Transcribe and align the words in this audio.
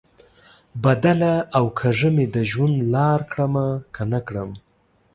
بدله 0.83 1.33
او 1.57 1.65
کږه 1.79 2.09
مې 2.15 2.25
د 2.35 2.37
ژوند 2.51 2.77
لار 2.93 3.19
کړمه، 3.31 3.67
که 3.93 4.03
نه 4.11 4.19
کړم؟ 4.27 4.51